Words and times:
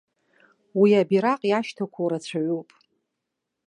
Уи 0.79 0.89
абираҟ 1.01 1.41
иашьҭақәоу 1.47 2.07
рацәаҩуп. 2.11 2.69